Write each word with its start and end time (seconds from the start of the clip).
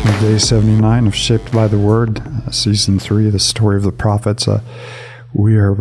Day 0.00 0.38
79 0.38 1.06
of 1.06 1.14
Shaped 1.14 1.52
by 1.52 1.66
the 1.66 1.78
Word, 1.78 2.22
Season 2.50 2.98
3, 2.98 3.28
the 3.28 3.38
story 3.38 3.76
of 3.76 3.82
the 3.82 3.92
prophets. 3.92 4.48
Uh, 4.48 4.62
we 5.34 5.56
are 5.56 5.72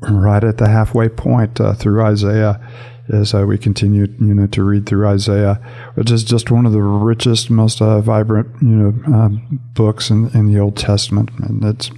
right 0.00 0.44
at 0.44 0.58
the 0.58 0.68
halfway 0.68 1.08
point 1.08 1.58
uh, 1.58 1.72
through 1.72 2.02
Isaiah 2.02 2.60
as 3.08 3.34
uh, 3.34 3.46
we 3.46 3.56
continue 3.56 4.06
you 4.20 4.34
know, 4.34 4.46
to 4.48 4.62
read 4.62 4.84
through 4.84 5.08
Isaiah, 5.08 5.54
which 5.94 6.10
is 6.10 6.24
just 6.24 6.50
one 6.50 6.66
of 6.66 6.72
the 6.72 6.82
richest, 6.82 7.48
most 7.48 7.80
uh, 7.80 8.02
vibrant 8.02 8.48
you 8.60 8.68
know, 8.68 9.14
um, 9.14 9.60
books 9.74 10.10
in, 10.10 10.28
in 10.36 10.52
the 10.52 10.60
Old 10.60 10.76
Testament. 10.76 11.30
And 11.38 11.64
it's, 11.64 11.90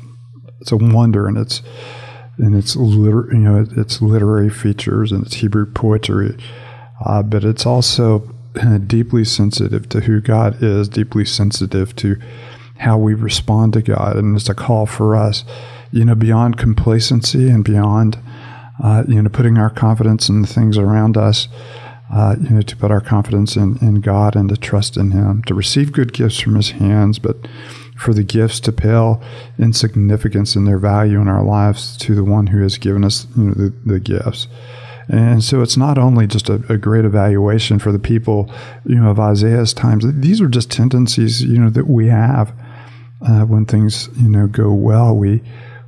it's 0.60 0.70
a 0.70 0.76
wonder 0.76 1.26
and 1.26 1.36
it's, 1.36 1.62
and 2.38 2.54
its 2.54 2.76
liter- 2.76 3.28
you 3.32 3.38
know 3.38 3.66
its 3.76 4.00
literary 4.00 4.50
features 4.50 5.12
and 5.12 5.26
its 5.26 5.36
Hebrew 5.36 5.66
poetry, 5.66 6.36
uh, 7.04 7.22
but 7.22 7.44
it's 7.44 7.66
also 7.66 8.34
deeply 8.86 9.24
sensitive 9.24 9.88
to 9.90 10.00
who 10.00 10.20
God 10.20 10.62
is, 10.62 10.88
deeply 10.88 11.24
sensitive 11.24 11.94
to 11.96 12.16
how 12.78 12.96
we 12.96 13.14
respond 13.14 13.74
to 13.74 13.82
God. 13.82 14.16
And 14.16 14.36
it's 14.36 14.48
a 14.48 14.54
call 14.54 14.86
for 14.86 15.14
us, 15.14 15.44
you 15.92 16.04
know, 16.04 16.14
beyond 16.14 16.56
complacency 16.56 17.48
and 17.48 17.62
beyond, 17.62 18.18
uh, 18.82 19.04
you 19.06 19.20
know, 19.22 19.28
putting 19.28 19.58
our 19.58 19.70
confidence 19.70 20.28
in 20.28 20.42
the 20.42 20.48
things 20.48 20.78
around 20.78 21.16
us, 21.16 21.48
uh, 22.12 22.36
you 22.40 22.50
know, 22.50 22.62
to 22.62 22.76
put 22.76 22.90
our 22.90 23.00
confidence 23.00 23.54
in, 23.54 23.76
in 23.78 24.00
God 24.00 24.34
and 24.34 24.48
to 24.48 24.56
trust 24.56 24.96
in 24.96 25.10
Him, 25.10 25.42
to 25.44 25.54
receive 25.54 25.92
good 25.92 26.12
gifts 26.12 26.40
from 26.40 26.56
His 26.56 26.70
hands, 26.70 27.18
but 27.18 27.36
for 27.96 28.14
the 28.14 28.24
gifts 28.24 28.60
to 28.60 28.72
pale 28.72 29.22
in 29.58 29.74
significance 29.74 30.56
in 30.56 30.64
their 30.64 30.78
value 30.78 31.20
in 31.20 31.28
our 31.28 31.44
lives 31.44 31.98
to 31.98 32.14
the 32.14 32.24
one 32.24 32.46
who 32.46 32.62
has 32.62 32.78
given 32.78 33.04
us, 33.04 33.26
you 33.36 33.44
know, 33.44 33.52
the, 33.52 33.74
the 33.84 34.00
gifts. 34.00 34.48
And 35.08 35.42
so 35.42 35.62
it's 35.62 35.76
not 35.76 35.98
only 35.98 36.26
just 36.26 36.48
a, 36.48 36.62
a, 36.68 36.76
great 36.76 37.04
evaluation 37.04 37.78
for 37.78 37.90
the 37.90 37.98
people, 37.98 38.52
you 38.84 38.96
know, 38.96 39.10
of 39.10 39.18
Isaiah's 39.18 39.74
times. 39.74 40.04
These 40.06 40.40
are 40.40 40.48
just 40.48 40.70
tendencies, 40.70 41.42
you 41.42 41.58
know, 41.58 41.70
that 41.70 41.88
we 41.88 42.08
have 42.08 42.52
uh, 43.26 43.42
when 43.42 43.66
things, 43.66 44.08
you 44.16 44.28
know, 44.28 44.46
go 44.46 44.72
well. 44.72 45.16
We 45.16 45.42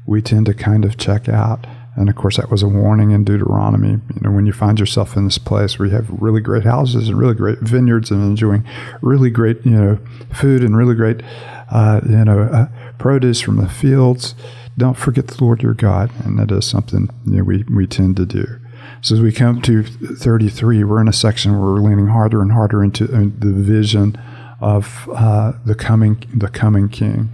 we 0.06 0.20
tend 0.20 0.46
to 0.46 0.54
kind 0.54 0.84
of 0.84 0.96
check 0.96 1.28
out. 1.28 1.66
And 1.94 2.08
of 2.08 2.16
course, 2.16 2.38
that 2.38 2.50
was 2.50 2.62
a 2.62 2.68
warning 2.68 3.10
in 3.10 3.22
Deuteronomy. 3.24 3.90
You 3.90 4.20
know, 4.22 4.30
when 4.30 4.46
you 4.46 4.52
find 4.52 4.80
yourself 4.80 5.16
in 5.16 5.26
this 5.26 5.38
place 5.38 5.78
where 5.78 5.88
you 5.88 5.94
have 5.94 6.08
really 6.10 6.40
great 6.40 6.64
houses 6.64 7.08
and 7.08 7.18
really 7.18 7.34
great 7.34 7.58
vineyards 7.58 8.10
and 8.10 8.22
enjoying 8.22 8.66
really 9.02 9.28
great, 9.28 9.64
you 9.64 9.72
know, 9.72 9.98
food 10.32 10.62
and 10.62 10.76
really 10.76 10.94
great, 10.94 11.22
uh, 11.70 12.00
you 12.08 12.24
know, 12.24 12.40
uh, 12.44 12.66
produce 12.98 13.40
from 13.40 13.56
the 13.56 13.68
fields, 13.68 14.34
don't 14.78 14.96
forget 14.96 15.26
the 15.26 15.44
Lord 15.44 15.62
your 15.62 15.74
God. 15.74 16.10
And 16.24 16.38
that 16.38 16.50
is 16.50 16.66
something 16.66 17.10
you 17.26 17.38
know, 17.38 17.44
we, 17.44 17.62
we 17.64 17.86
tend 17.86 18.16
to 18.16 18.26
do. 18.26 18.58
So 19.02 19.16
as 19.16 19.20
we 19.20 19.32
come 19.32 19.60
to 19.62 19.82
33, 19.82 20.84
we're 20.84 21.00
in 21.00 21.08
a 21.08 21.12
section 21.12 21.50
where 21.50 21.72
we're 21.72 21.80
leaning 21.80 22.06
harder 22.06 22.40
and 22.40 22.52
harder 22.52 22.84
into 22.84 23.04
uh, 23.06 23.24
the 23.36 23.52
vision 23.52 24.16
of 24.60 25.08
uh, 25.12 25.54
the 25.64 25.74
coming 25.74 26.22
the 26.32 26.46
coming 26.46 26.88
King, 26.88 27.28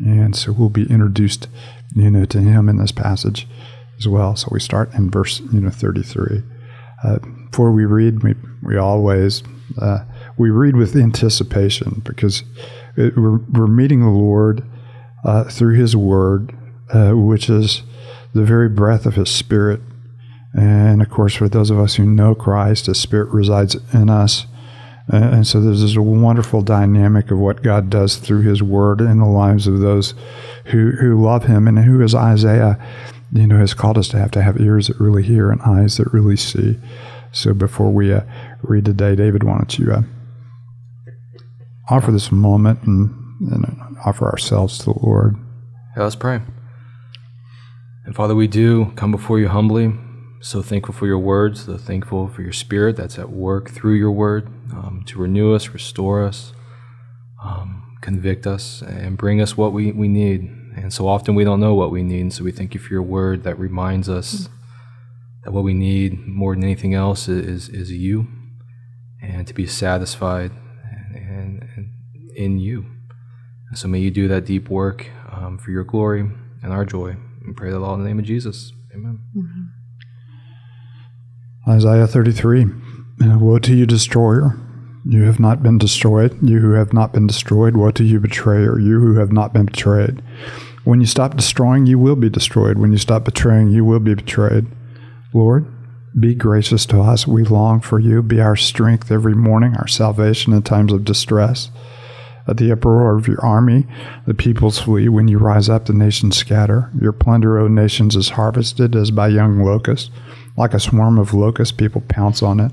and 0.00 0.34
so 0.34 0.50
we'll 0.50 0.70
be 0.70 0.90
introduced, 0.90 1.46
you 1.94 2.10
know, 2.10 2.24
to 2.24 2.40
him 2.40 2.68
in 2.68 2.78
this 2.78 2.90
passage 2.90 3.46
as 3.96 4.08
well. 4.08 4.34
So 4.34 4.48
we 4.50 4.58
start 4.58 4.92
in 4.94 5.08
verse 5.08 5.38
you 5.52 5.60
know 5.60 5.70
33. 5.70 6.42
Uh, 7.04 7.18
before 7.48 7.70
we 7.70 7.84
read, 7.84 8.24
we 8.24 8.34
we 8.60 8.76
always 8.76 9.44
uh, 9.80 10.00
we 10.36 10.50
read 10.50 10.74
with 10.74 10.96
anticipation 10.96 12.02
because 12.04 12.42
it, 12.96 13.16
we're, 13.16 13.38
we're 13.38 13.68
meeting 13.68 14.00
the 14.00 14.08
Lord 14.08 14.64
uh, 15.24 15.44
through 15.44 15.76
His 15.76 15.94
Word, 15.94 16.58
uh, 16.92 17.12
which 17.12 17.48
is 17.48 17.84
the 18.32 18.42
very 18.42 18.68
breath 18.68 19.06
of 19.06 19.14
His 19.14 19.30
Spirit 19.30 19.80
and 20.54 21.02
of 21.02 21.10
course, 21.10 21.34
for 21.34 21.48
those 21.48 21.70
of 21.70 21.80
us 21.80 21.96
who 21.96 22.06
know 22.06 22.34
Christ, 22.34 22.86
His 22.86 23.00
Spirit 23.00 23.30
resides 23.30 23.76
in 23.92 24.08
us. 24.08 24.46
And 25.08 25.46
so 25.46 25.60
this 25.60 25.96
a 25.96 26.02
wonderful 26.02 26.62
dynamic 26.62 27.30
of 27.30 27.38
what 27.38 27.62
God 27.62 27.90
does 27.90 28.16
through 28.16 28.42
His 28.42 28.62
Word 28.62 29.00
in 29.00 29.18
the 29.18 29.26
lives 29.26 29.66
of 29.66 29.80
those 29.80 30.14
who, 30.66 30.92
who 30.92 31.20
love 31.20 31.44
Him 31.44 31.68
and 31.68 31.78
who, 31.80 32.02
as 32.02 32.14
Isaiah, 32.14 32.78
you 33.32 33.46
know, 33.46 33.58
has 33.58 33.74
called 33.74 33.98
us 33.98 34.08
to 34.08 34.18
have 34.18 34.30
to 34.30 34.42
have 34.42 34.60
ears 34.60 34.86
that 34.86 35.00
really 35.00 35.22
hear 35.22 35.50
and 35.50 35.60
eyes 35.62 35.96
that 35.96 36.12
really 36.12 36.36
see. 36.36 36.78
So 37.32 37.52
before 37.52 37.90
we 37.90 38.12
uh, 38.12 38.22
read 38.62 38.84
today, 38.84 39.16
David, 39.16 39.42
why 39.42 39.58
don't 39.58 39.78
you 39.78 39.92
uh, 39.92 40.02
offer 41.90 42.12
this 42.12 42.30
moment 42.30 42.84
and, 42.84 43.10
and 43.52 43.96
offer 44.06 44.26
ourselves 44.30 44.78
to 44.78 44.84
the 44.84 44.98
Lord? 45.02 45.36
Yeah, 45.96 46.04
let's 46.04 46.14
pray. 46.14 46.40
And 48.06 48.14
Father, 48.14 48.34
we 48.34 48.46
do 48.46 48.92
come 48.94 49.10
before 49.10 49.38
you 49.38 49.48
humbly 49.48 49.92
so 50.44 50.60
thankful 50.60 50.92
for 50.92 51.06
your 51.06 51.18
words, 51.18 51.64
so 51.64 51.78
thankful 51.78 52.28
for 52.28 52.42
your 52.42 52.52
spirit 52.52 52.96
that's 52.96 53.18
at 53.18 53.30
work 53.30 53.70
through 53.70 53.94
your 53.94 54.12
word 54.12 54.46
um, 54.72 55.02
to 55.06 55.18
renew 55.18 55.54
us, 55.54 55.70
restore 55.70 56.22
us, 56.22 56.52
um, 57.42 57.96
convict 58.02 58.46
us, 58.46 58.82
and 58.82 59.16
bring 59.16 59.40
us 59.40 59.56
what 59.56 59.72
we, 59.72 59.90
we 59.90 60.06
need. 60.06 60.42
And 60.76 60.92
so 60.92 61.08
often 61.08 61.34
we 61.34 61.44
don't 61.44 61.60
know 61.60 61.74
what 61.74 61.90
we 61.90 62.02
need. 62.02 62.20
And 62.20 62.32
so 62.32 62.44
we 62.44 62.52
thank 62.52 62.74
you 62.74 62.80
for 62.80 62.92
your 62.92 63.02
word 63.02 63.42
that 63.44 63.58
reminds 63.58 64.10
us 64.10 64.50
that 65.44 65.52
what 65.52 65.64
we 65.64 65.72
need 65.72 66.26
more 66.26 66.54
than 66.54 66.62
anything 66.62 66.92
else 66.92 67.26
is, 67.26 67.70
is 67.70 67.90
you 67.90 68.26
and 69.22 69.46
to 69.46 69.54
be 69.54 69.66
satisfied 69.66 70.52
and, 71.14 71.66
and 71.74 71.90
in 72.36 72.58
you. 72.58 72.84
And 73.70 73.78
so 73.78 73.88
may 73.88 74.00
you 74.00 74.10
do 74.10 74.28
that 74.28 74.44
deep 74.44 74.68
work 74.68 75.08
um, 75.32 75.56
for 75.56 75.70
your 75.70 75.84
glory 75.84 76.30
and 76.62 76.70
our 76.70 76.84
joy. 76.84 77.16
We 77.46 77.54
pray 77.54 77.70
that 77.70 77.80
all 77.80 77.94
in 77.94 78.02
the 78.02 78.06
name 78.06 78.18
of 78.18 78.26
Jesus. 78.26 78.74
Amen. 78.94 79.20
Mm-hmm. 79.34 79.73
Isaiah 81.66 82.06
33 82.06 82.66
Woe 83.20 83.58
to 83.58 83.74
you, 83.74 83.86
destroyer! 83.86 84.60
You 85.06 85.22
have 85.24 85.40
not 85.40 85.62
been 85.62 85.78
destroyed. 85.78 86.36
You 86.42 86.58
who 86.60 86.72
have 86.72 86.92
not 86.92 87.12
been 87.12 87.26
destroyed. 87.26 87.74
Woe 87.74 87.90
to 87.92 88.04
you, 88.04 88.20
betrayer! 88.20 88.78
You 88.78 89.00
who 89.00 89.14
have 89.14 89.32
not 89.32 89.54
been 89.54 89.64
betrayed. 89.64 90.22
When 90.84 91.00
you 91.00 91.06
stop 91.06 91.36
destroying, 91.36 91.86
you 91.86 91.98
will 91.98 92.16
be 92.16 92.28
destroyed. 92.28 92.78
When 92.78 92.92
you 92.92 92.98
stop 92.98 93.24
betraying, 93.24 93.68
you 93.68 93.82
will 93.82 94.00
be 94.00 94.14
betrayed. 94.14 94.66
Lord, 95.32 95.66
be 96.18 96.34
gracious 96.34 96.84
to 96.86 97.00
us. 97.00 97.26
We 97.26 97.44
long 97.44 97.80
for 97.80 97.98
you. 97.98 98.22
Be 98.22 98.42
our 98.42 98.56
strength 98.56 99.10
every 99.10 99.34
morning, 99.34 99.74
our 99.76 99.88
salvation 99.88 100.52
in 100.52 100.62
times 100.62 100.92
of 100.92 101.04
distress. 101.04 101.70
At 102.46 102.58
the 102.58 102.70
uproar 102.72 103.16
of 103.16 103.26
your 103.26 103.42
army, 103.42 103.86
the 104.26 104.34
peoples 104.34 104.78
flee. 104.78 105.08
When 105.08 105.28
you 105.28 105.38
rise 105.38 105.70
up, 105.70 105.86
the 105.86 105.94
nations 105.94 106.36
scatter. 106.36 106.92
Your 107.00 107.12
plunder, 107.12 107.58
O 107.58 107.68
nations, 107.68 108.16
is 108.16 108.30
harvested 108.30 108.94
as 108.94 109.10
by 109.10 109.28
young 109.28 109.62
locusts. 109.64 110.10
Like 110.56 110.74
a 110.74 110.80
swarm 110.80 111.18
of 111.18 111.34
locusts, 111.34 111.76
people 111.76 112.02
pounce 112.08 112.42
on 112.42 112.60
it. 112.60 112.72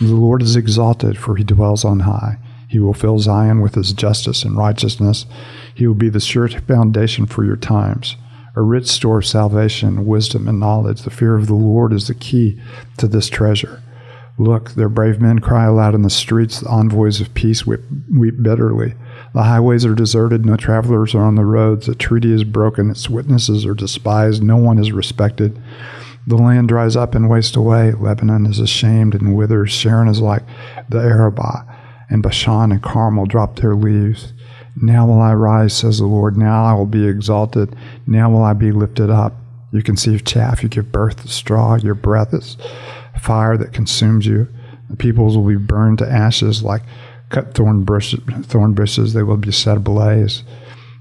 The 0.00 0.14
Lord 0.14 0.42
is 0.42 0.56
exalted, 0.56 1.18
for 1.18 1.36
he 1.36 1.44
dwells 1.44 1.84
on 1.84 2.00
high. 2.00 2.38
He 2.68 2.78
will 2.78 2.94
fill 2.94 3.18
Zion 3.18 3.60
with 3.60 3.74
his 3.74 3.92
justice 3.92 4.44
and 4.44 4.56
righteousness. 4.56 5.26
He 5.74 5.86
will 5.86 5.94
be 5.94 6.08
the 6.08 6.20
sure 6.20 6.48
foundation 6.48 7.26
for 7.26 7.44
your 7.44 7.56
times, 7.56 8.16
a 8.54 8.62
rich 8.62 8.86
store 8.86 9.18
of 9.18 9.26
salvation, 9.26 10.06
wisdom, 10.06 10.48
and 10.48 10.60
knowledge. 10.60 11.02
The 11.02 11.10
fear 11.10 11.36
of 11.36 11.48
the 11.48 11.54
Lord 11.54 11.92
is 11.92 12.06
the 12.06 12.14
key 12.14 12.60
to 12.96 13.08
this 13.08 13.28
treasure. 13.28 13.82
Look, 14.38 14.70
their 14.70 14.88
brave 14.88 15.20
men 15.20 15.40
cry 15.40 15.66
aloud 15.66 15.94
in 15.94 16.02
the 16.02 16.08
streets. 16.08 16.60
The 16.60 16.70
envoys 16.70 17.20
of 17.20 17.34
peace 17.34 17.66
weep, 17.66 17.80
weep 18.10 18.42
bitterly. 18.42 18.94
The 19.34 19.42
highways 19.42 19.84
are 19.84 19.94
deserted. 19.94 20.46
No 20.46 20.56
travelers 20.56 21.14
are 21.14 21.22
on 21.22 21.34
the 21.34 21.44
roads. 21.44 21.86
The 21.86 21.94
treaty 21.94 22.32
is 22.32 22.44
broken. 22.44 22.90
Its 22.90 23.10
witnesses 23.10 23.66
are 23.66 23.74
despised. 23.74 24.42
No 24.42 24.56
one 24.56 24.78
is 24.78 24.92
respected. 24.92 25.60
The 26.30 26.36
land 26.36 26.68
dries 26.68 26.94
up 26.94 27.16
and 27.16 27.28
wastes 27.28 27.56
away. 27.56 27.90
Lebanon 27.90 28.46
is 28.46 28.60
ashamed 28.60 29.16
and 29.16 29.34
withers. 29.34 29.72
Sharon 29.72 30.06
is 30.06 30.20
like 30.20 30.44
the 30.88 30.98
Arabah, 30.98 31.64
and 32.08 32.22
Bashan 32.22 32.70
and 32.70 32.80
Carmel 32.80 33.26
drop 33.26 33.56
their 33.56 33.74
leaves. 33.74 34.32
Now 34.80 35.08
will 35.08 35.20
I 35.20 35.34
rise, 35.34 35.76
says 35.76 35.98
the 35.98 36.06
Lord. 36.06 36.36
Now 36.36 36.64
I 36.64 36.72
will 36.74 36.86
be 36.86 37.08
exalted. 37.08 37.74
Now 38.06 38.30
will 38.30 38.44
I 38.44 38.52
be 38.52 38.70
lifted 38.70 39.10
up. 39.10 39.34
You 39.72 39.82
conceive 39.82 40.24
chaff. 40.24 40.62
You 40.62 40.68
give 40.68 40.92
birth 40.92 41.22
to 41.22 41.28
straw. 41.28 41.74
Your 41.74 41.96
breath 41.96 42.32
is 42.32 42.56
fire 43.20 43.56
that 43.56 43.72
consumes 43.72 44.24
you. 44.24 44.46
The 44.88 44.94
peoples 44.94 45.36
will 45.36 45.48
be 45.48 45.56
burned 45.56 45.98
to 45.98 46.08
ashes 46.08 46.62
like 46.62 46.82
cut 47.30 47.54
thorn 47.54 47.82
bushes. 47.82 48.20
Thorn 48.46 48.74
bushes. 48.74 49.14
They 49.14 49.24
will 49.24 49.36
be 49.36 49.50
set 49.50 49.78
ablaze. 49.78 50.44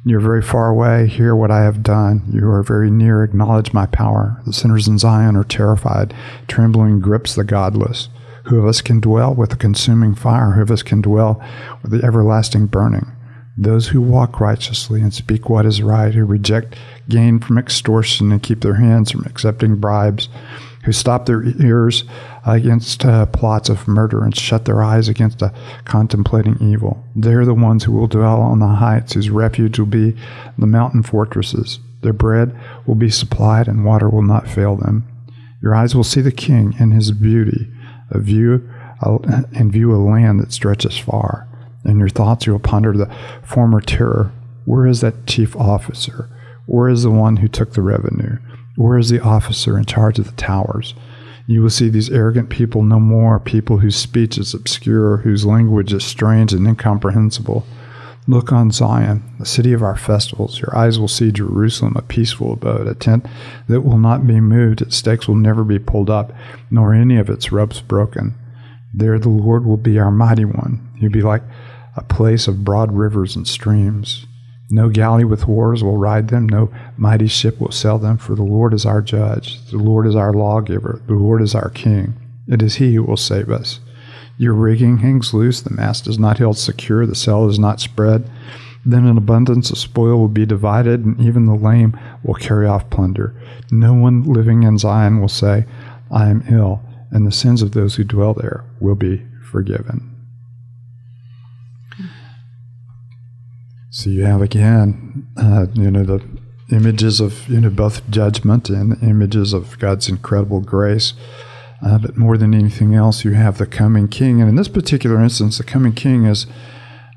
You're 0.05 0.21
very 0.21 0.41
far 0.41 0.69
away. 0.69 1.07
Hear 1.07 1.35
what 1.35 1.51
I 1.51 1.63
have 1.63 1.83
done. 1.83 2.23
You 2.31 2.49
are 2.49 2.63
very 2.63 2.89
near. 2.89 3.23
Acknowledge 3.23 3.73
my 3.73 3.85
power. 3.85 4.41
The 4.45 4.53
sinners 4.53 4.87
in 4.87 4.97
Zion 4.97 5.35
are 5.35 5.43
terrified. 5.43 6.13
Trembling 6.47 7.01
grips 7.01 7.35
the 7.35 7.43
godless. 7.43 8.07
Who 8.45 8.59
of 8.59 8.65
us 8.65 8.81
can 8.81 9.01
dwell 9.01 9.35
with 9.35 9.49
the 9.49 9.57
consuming 9.57 10.15
fire? 10.15 10.51
Who 10.51 10.61
of 10.61 10.71
us 10.71 10.83
can 10.83 11.01
dwell 11.01 11.43
with 11.81 11.91
the 11.91 12.03
everlasting 12.05 12.67
burning? 12.67 13.11
Those 13.57 13.89
who 13.89 13.99
walk 13.99 14.39
righteously 14.39 15.01
and 15.01 15.13
speak 15.13 15.49
what 15.49 15.65
is 15.65 15.83
right, 15.83 16.13
who 16.13 16.23
reject 16.23 16.77
gain 17.09 17.39
from 17.39 17.57
extortion 17.57 18.31
and 18.31 18.41
keep 18.41 18.61
their 18.61 18.75
hands 18.75 19.11
from 19.11 19.25
accepting 19.25 19.75
bribes, 19.75 20.29
who 20.85 20.93
stop 20.93 21.25
their 21.25 21.43
ears 21.43 22.05
against 22.55 23.05
uh, 23.05 23.25
plots 23.27 23.69
of 23.69 23.87
murder 23.87 24.23
and 24.23 24.35
shut 24.35 24.65
their 24.65 24.81
eyes 24.81 25.07
against 25.07 25.43
contemplating 25.85 26.57
evil. 26.61 27.03
They're 27.15 27.45
the 27.45 27.53
ones 27.53 27.83
who 27.83 27.91
will 27.91 28.07
dwell 28.07 28.41
on 28.41 28.59
the 28.59 28.67
heights, 28.67 29.13
whose 29.13 29.29
refuge 29.29 29.79
will 29.79 29.85
be 29.85 30.15
the 30.57 30.67
mountain 30.67 31.03
fortresses. 31.03 31.79
Their 32.01 32.13
bread 32.13 32.57
will 32.85 32.95
be 32.95 33.09
supplied, 33.09 33.67
and 33.67 33.83
water 33.83 34.09
will 34.09 34.21
not 34.21 34.47
fail 34.47 34.75
them. 34.75 35.05
Your 35.61 35.75
eyes 35.75 35.93
will 35.93 36.03
see 36.03 36.21
the 36.21 36.31
King 36.31 36.75
in 36.79 36.91
his 36.91 37.11
beauty, 37.11 37.67
a 38.09 38.19
view, 38.19 38.69
and 39.01 39.71
view 39.71 39.93
a 39.93 39.97
land 39.97 40.39
that 40.39 40.53
stretches 40.53 40.97
far. 40.97 41.47
In 41.85 41.99
your 41.99 42.09
thoughts, 42.09 42.45
you 42.45 42.53
will 42.53 42.59
ponder 42.59 42.93
the 42.93 43.13
former 43.43 43.81
terror. 43.81 44.31
Where 44.65 44.85
is 44.85 45.01
that 45.01 45.25
chief 45.25 45.55
officer? 45.55 46.29
Where 46.65 46.89
is 46.89 47.03
the 47.03 47.11
one 47.11 47.37
who 47.37 47.47
took 47.47 47.73
the 47.73 47.81
revenue? 47.81 48.37
Where 48.75 48.97
is 48.97 49.09
the 49.09 49.21
officer 49.21 49.77
in 49.77 49.85
charge 49.85 50.19
of 50.19 50.25
the 50.25 50.31
towers? 50.33 50.93
You 51.49 51.63
will 51.63 51.71
see 51.71 51.89
these 51.89 52.11
arrogant 52.11 52.51
people 52.51 52.83
no 52.83 52.99
more, 52.99 53.39
people 53.39 53.79
whose 53.79 53.95
speech 53.95 54.37
is 54.37 54.53
obscure, 54.53 55.17
whose 55.17 55.47
language 55.47 55.91
is 55.91 56.03
strange 56.03 56.53
and 56.53 56.67
incomprehensible. 56.67 57.65
Look 58.27 58.53
on 58.53 58.69
Zion, 58.69 59.23
the 59.39 59.47
city 59.47 59.73
of 59.73 59.81
our 59.81 59.95
festivals. 59.97 60.61
Your 60.61 60.77
eyes 60.77 60.99
will 60.99 61.07
see 61.07 61.31
Jerusalem, 61.31 61.95
a 61.95 62.03
peaceful 62.03 62.53
abode, 62.53 62.85
a 62.85 62.93
tent 62.93 63.25
that 63.67 63.81
will 63.81 63.97
not 63.97 64.27
be 64.27 64.39
moved, 64.39 64.83
its 64.83 64.97
stakes 64.97 65.27
will 65.27 65.37
never 65.37 65.63
be 65.63 65.79
pulled 65.79 66.11
up, 66.11 66.31
nor 66.69 66.93
any 66.93 67.17
of 67.17 67.31
its 67.31 67.51
ropes 67.51 67.81
broken. 67.81 68.35
There 68.93 69.17
the 69.17 69.29
Lord 69.29 69.65
will 69.65 69.77
be 69.77 69.97
our 69.97 70.11
mighty 70.11 70.45
one. 70.45 70.87
He'll 70.99 71.09
be 71.09 71.23
like 71.23 71.41
a 71.95 72.03
place 72.03 72.47
of 72.47 72.63
broad 72.63 72.91
rivers 72.91 73.35
and 73.35 73.47
streams. 73.47 74.27
No 74.71 74.89
galley 74.89 75.23
with 75.23 75.49
oars 75.49 75.83
will 75.83 75.97
ride 75.97 76.27
them, 76.27 76.47
no 76.47 76.71
mighty 76.95 77.27
ship 77.27 77.59
will 77.59 77.71
sail 77.71 77.97
them, 77.97 78.17
for 78.17 78.35
the 78.35 78.43
Lord 78.43 78.73
is 78.73 78.85
our 78.85 79.01
judge, 79.01 79.65
the 79.71 79.77
Lord 79.77 80.05
is 80.05 80.15
our 80.15 80.31
lawgiver, 80.31 81.01
the 81.07 81.13
Lord 81.13 81.41
is 81.41 81.55
our 81.55 81.69
king. 81.69 82.13
It 82.47 82.61
is 82.61 82.75
he 82.75 82.93
who 82.93 83.03
will 83.03 83.17
save 83.17 83.49
us. 83.49 83.79
Your 84.37 84.53
rigging 84.53 84.99
hangs 84.99 85.33
loose, 85.33 85.61
the 85.61 85.73
mast 85.73 86.07
is 86.07 86.19
not 86.19 86.37
held 86.37 86.57
secure, 86.57 87.05
the 87.05 87.15
sail 87.15 87.49
is 87.49 87.57
not 87.57 87.79
spread. 87.79 88.29
Then 88.85 89.05
an 89.05 89.17
abundance 89.17 89.71
of 89.71 89.77
spoil 89.77 90.19
will 90.19 90.29
be 90.29 90.45
divided, 90.45 91.03
and 91.03 91.19
even 91.19 91.45
the 91.45 91.55
lame 91.55 91.99
will 92.23 92.35
carry 92.35 92.67
off 92.67 92.89
plunder. 92.89 93.35
No 93.71 93.93
one 93.93 94.23
living 94.23 94.63
in 94.63 94.77
Zion 94.77 95.19
will 95.19 95.27
say, 95.27 95.65
I 96.11 96.29
am 96.29 96.43
ill, 96.49 96.81
and 97.11 97.25
the 97.25 97.31
sins 97.31 97.61
of 97.61 97.71
those 97.71 97.95
who 97.95 98.03
dwell 98.03 98.35
there 98.35 98.63
will 98.79 98.95
be 98.95 99.25
forgiven. 99.51 100.15
So 103.91 104.09
you 104.09 104.23
have 104.23 104.41
again, 104.41 105.27
uh, 105.35 105.65
you 105.73 105.89
know, 105.89 106.03
the 106.03 106.23
images 106.71 107.19
of 107.19 107.47
you 107.49 107.59
know 107.59 107.71
both 107.71 108.07
judgment 108.09 108.69
and 108.69 109.01
images 109.01 109.51
of 109.51 109.79
God's 109.79 110.07
incredible 110.07 110.61
grace. 110.61 111.13
Uh, 111.81 111.97
but 111.97 112.17
more 112.17 112.37
than 112.37 112.53
anything 112.53 112.93
else, 112.93 113.23
you 113.23 113.31
have 113.31 113.57
the 113.57 113.65
coming 113.65 114.07
King, 114.07 114.41
and 114.41 114.49
in 114.49 114.55
this 114.55 114.67
particular 114.67 115.19
instance, 115.21 115.57
the 115.57 115.63
coming 115.63 115.93
King 115.93 116.25
is, 116.25 116.45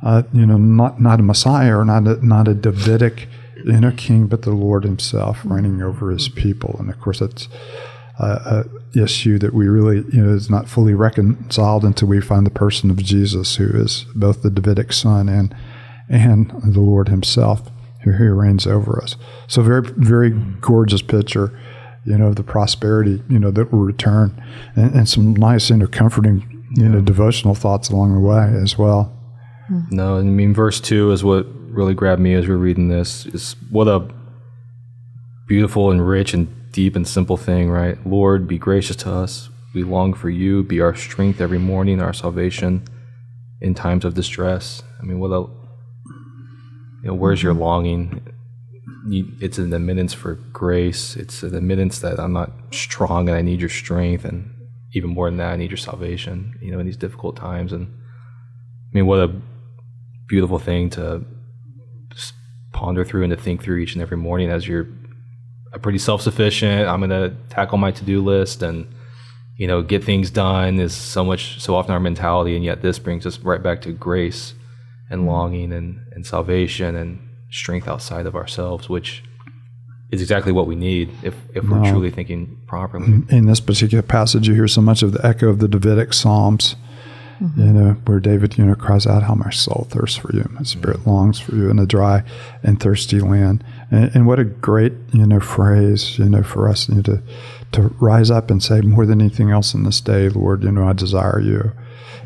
uh, 0.03 0.23
you 0.33 0.47
know, 0.47 0.57
not 0.57 1.01
not 1.01 1.21
a 1.21 1.23
Messiah 1.23 1.77
or 1.77 1.85
not 1.85 2.07
a, 2.07 2.25
not 2.25 2.49
a 2.49 2.55
Davidic, 2.55 3.29
you 3.65 3.81
know, 3.81 3.93
King, 3.93 4.27
but 4.27 4.43
the 4.43 4.53
Lord 4.53 4.85
Himself 4.85 5.41
reigning 5.45 5.83
over 5.83 6.11
His 6.11 6.29
people, 6.29 6.77
and 6.79 6.89
of 6.91 6.99
course 7.01 7.21
that's. 7.21 7.49
Uh, 8.21 8.63
a 8.95 9.03
issue 9.03 9.39
that 9.39 9.55
we 9.55 9.67
really, 9.67 10.05
you 10.13 10.23
know, 10.23 10.35
is 10.35 10.51
not 10.51 10.69
fully 10.69 10.93
reconciled 10.93 11.83
until 11.83 12.07
we 12.07 12.21
find 12.21 12.45
the 12.45 12.51
person 12.51 12.91
of 12.91 13.03
Jesus, 13.03 13.57
who 13.57 13.65
is 13.65 14.05
both 14.15 14.43
the 14.43 14.51
Davidic 14.51 14.93
son 14.93 15.31
and 15.31 15.57
and 16.13 16.51
the 16.63 16.81
Lord 16.81 17.09
Himself 17.09 17.69
who, 18.05 18.35
reigns 18.35 18.67
over 18.67 19.03
us. 19.03 19.17
So 19.47 19.63
very, 19.63 19.83
very 19.83 20.31
gorgeous 20.31 21.03
picture, 21.03 21.59
you 22.05 22.19
know, 22.19 22.29
of 22.29 22.37
the 22.37 22.43
prosperity, 22.43 23.23
you 23.29 23.39
know, 23.39 23.51
that 23.53 23.73
will 23.73 23.81
return, 23.81 24.43
and, 24.75 24.95
and 24.95 25.09
some 25.09 25.35
nice, 25.35 25.71
you 25.71 25.77
know, 25.77 25.87
comforting, 25.87 26.65
you 26.77 26.89
know, 26.89 27.01
devotional 27.01 27.55
thoughts 27.55 27.91
along 27.91 28.15
the 28.15 28.21
way 28.21 28.53
as 28.61 28.77
well. 28.77 29.17
Hmm. 29.69 29.81
No, 29.91 30.19
I 30.19 30.23
mean, 30.23 30.53
verse 30.53 30.81
two 30.81 31.13
is 31.13 31.23
what 31.23 31.47
really 31.71 31.95
grabbed 31.95 32.21
me 32.21 32.35
as 32.35 32.47
we 32.47 32.55
are 32.55 32.59
reading 32.59 32.89
this. 32.89 33.27
Is 33.27 33.57
what 33.71 33.89
a 33.89 34.09
beautiful 35.47 35.91
and 35.91 36.07
rich 36.07 36.35
and 36.35 36.73
deep 36.73 36.97
and 36.97 37.07
simple 37.07 37.37
thing, 37.37 37.71
right? 37.71 38.05
Lord, 38.07 38.49
be 38.49 38.59
gracious 38.59 38.97
to 38.97 39.13
us. 39.13 39.49
We 39.75 39.85
long 39.85 40.13
for 40.13 40.29
you. 40.29 40.63
Be 40.63 40.81
our 40.81 40.95
strength 40.95 41.41
every 41.41 41.59
morning, 41.59 42.01
our 42.01 42.13
salvation 42.13 42.83
in 43.61 43.75
times 43.75 44.05
of 44.05 44.15
distress. 44.15 44.83
I 45.01 45.05
mean, 45.05 45.21
what 45.21 45.31
a 45.31 45.62
you 47.03 47.09
know, 47.09 47.15
where's 47.15 47.43
your 47.43 47.53
longing? 47.53 48.23
You, 49.09 49.27
it's 49.41 49.59
an 49.59 49.73
admittance 49.75 50.13
for 50.13 50.35
grace. 50.53 51.17
It's 51.17 51.43
an 51.43 51.55
admittance 51.55 51.99
that 51.99 52.21
I'm 52.21 52.33
not 52.33 52.53
strong 52.71 53.29
and 53.29 53.37
I 53.37 53.43
need 53.43 53.61
your 53.61 53.69
strength, 53.69 54.25
and 54.25 54.51
even 54.95 55.11
more 55.11 55.29
than 55.29 55.39
that, 55.39 55.53
I 55.53 55.57
need 55.57 55.71
your 55.71 55.79
salvation. 55.79 56.57
You 56.61 56.71
know, 56.71 56.79
in 56.79 56.87
these 56.87 56.97
difficult 56.97 57.37
times, 57.37 57.73
and 57.73 57.87
I 57.89 58.95
mean, 58.95 59.07
what 59.07 59.19
a 59.19 59.35
beautiful 60.29 60.59
thing 60.59 60.91
to 60.91 61.25
ponder 62.73 63.05
through 63.05 63.25
and 63.25 63.31
to 63.31 63.37
think 63.37 63.63
through 63.63 63.79
each 63.79 63.95
and 63.95 64.03
every 64.03 64.17
morning 64.17 64.51
as 64.51 64.67
you're 64.67 64.87
a 65.73 65.79
pretty 65.79 65.99
self-sufficient. 65.99 66.89
I'm 66.89 67.01
going 67.01 67.11
to 67.11 67.37
tackle 67.49 67.79
my 67.79 67.91
to-do 67.91 68.23
list 68.23 68.63
and 68.63 68.87
you 69.57 69.67
know 69.67 69.83
get 69.83 70.05
things 70.05 70.31
done 70.31 70.79
is 70.79 70.95
so 70.95 71.25
much 71.25 71.61
so 71.61 71.75
often 71.75 71.93
our 71.93 72.01
mentality, 72.01 72.55
and 72.55 72.65
yet 72.65 72.83
this 72.83 72.99
brings 72.99 73.27
us 73.27 73.39
right 73.41 73.63
back 73.63 73.83
to 73.83 73.93
grace 73.93 74.55
and 75.13 75.27
longing 75.27 75.73
and, 75.73 76.01
and 76.13 76.27
salvation 76.27 76.97
and 76.97 77.21
strength 77.51 77.87
outside 77.87 78.27
of 78.27 78.35
ourselves, 78.35 78.89
which 78.89 79.23
is 80.11 80.21
exactly 80.21 80.53
what 80.53 80.67
we 80.67 80.75
need 80.75 81.11
if, 81.23 81.35
if 81.55 81.65
we're 81.65 81.89
truly 81.89 82.11
thinking 82.11 82.59
properly. 82.67 83.23
In 83.29 83.47
this 83.47 83.61
particular 83.61 84.03
passage, 84.03 84.49
you 84.49 84.55
hear 84.55 84.69
so 84.69 84.81
much 84.81 85.03
of 85.03 85.13
the 85.13 85.25
echo 85.25 85.49
of 85.49 85.59
the 85.59 85.69
Davidic 85.69 86.15
Psalms, 86.15 86.77
mm-hmm. 87.41 87.61
you 87.61 87.73
know, 87.73 87.93
where 88.07 88.21
David, 88.21 88.57
you 88.57 88.65
know, 88.65 88.75
cries 88.75 89.07
out, 89.07 89.23
How 89.23 89.35
my 89.35 89.51
soul 89.51 89.87
thirsts 89.91 90.17
for 90.17 90.35
you, 90.35 90.47
my 90.51 90.63
spirit 90.63 90.99
mm-hmm. 90.99 91.11
longs 91.11 91.39
for 91.39 91.55
you 91.55 91.71
in 91.71 91.79
a 91.79 91.87
dry 91.87 92.25
and 92.63 92.81
thirsty 92.81 93.21
land. 93.21 93.65
And, 93.91 94.15
and, 94.15 94.27
what 94.27 94.39
a 94.39 94.45
great, 94.45 94.93
you 95.13 95.27
know, 95.27 95.41
phrase, 95.41 96.19
you 96.19 96.29
know, 96.29 96.43
for 96.43 96.69
us 96.69 96.89
you 96.89 96.97
know, 96.97 97.03
to, 97.03 97.23
to 97.73 97.83
rise 98.01 98.31
up 98.31 98.51
and 98.51 98.63
say, 98.63 98.81
More 98.81 99.07
than 99.07 99.21
anything 99.21 99.51
else 99.51 99.75
in 99.75 99.85
this 99.85 100.01
day, 100.01 100.29
Lord, 100.31 100.63
you 100.63 100.73
know, 100.73 100.89
I 100.89 100.95
desire 100.95 101.41
you. 101.41 101.73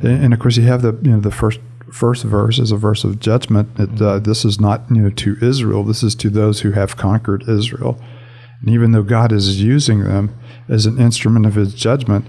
And, 0.03 0.25
and 0.25 0.35
of 0.35 0.41
course, 0.41 0.57
you 0.57 0.65
have 0.65 0.83
the, 0.83 0.99
you 1.03 1.13
know, 1.13 1.21
the 1.21 1.31
first 1.31 1.61
first 1.93 2.25
verse 2.25 2.59
is 2.59 2.73
a 2.73 2.77
verse 2.77 3.05
of 3.05 3.21
judgment. 3.21 3.69
It, 3.79 4.01
uh, 4.01 4.19
this 4.19 4.45
is 4.45 4.61
not 4.61 4.85
you 4.91 5.03
know 5.03 5.11
to 5.11 5.37
Israel. 5.43 5.85
This 5.85 6.03
is 6.03 6.15
to 6.17 6.31
those 6.31 6.61
who 6.61 6.73
have 6.73 6.97
conquered 6.97 7.49
Israel. 7.49 8.01
And 8.61 8.71
even 8.71 8.93
though 8.93 9.03
God 9.03 9.33
is 9.33 9.63
using 9.63 10.05
them 10.05 10.39
as 10.69 10.87
an 10.87 10.99
instrument 10.99 11.47
of 11.47 11.55
His 11.55 11.75
judgment, 11.75 12.27